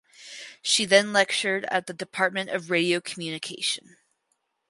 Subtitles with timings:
[0.63, 3.97] She then lectured at the Department of Radiocommunication.